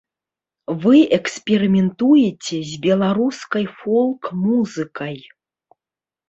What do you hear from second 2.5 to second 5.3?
з беларускай фолк-музыкай.